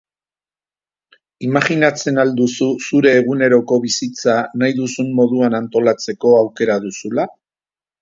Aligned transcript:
Imajinatzen 1.47 2.17
al 2.23 2.33
duzu 2.39 2.71
zure 2.87 3.13
eguneroko 3.19 3.79
bizitza 3.85 4.41
nahi 4.63 4.77
duzun 4.81 5.15
moduan 5.23 5.63
antolatzeko 5.63 6.37
aukera 6.43 6.85
duzula? 6.91 7.33